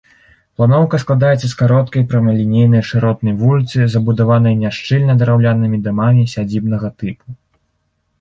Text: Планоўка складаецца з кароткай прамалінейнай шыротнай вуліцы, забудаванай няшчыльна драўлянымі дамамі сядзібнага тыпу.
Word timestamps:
Планоўка 0.59 0.99
складаецца 1.01 1.41
з 1.41 1.49
кароткай 1.59 2.05
прамалінейнай 2.13 2.83
шыротнай 2.91 3.35
вуліцы, 3.41 3.77
забудаванай 3.97 4.55
няшчыльна 4.63 5.13
драўлянымі 5.21 5.77
дамамі 5.89 6.23
сядзібнага 6.33 6.87
тыпу. 7.03 7.27